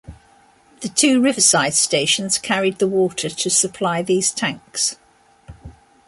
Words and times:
The 0.79 0.87
two 0.89 1.21
riverside 1.21 1.75
stations 1.75 2.39
carried 2.39 2.79
the 2.79 2.87
water 2.87 3.29
to 3.29 3.49
supply 3.51 4.01
these 4.01 4.31
tanks. 4.31 4.95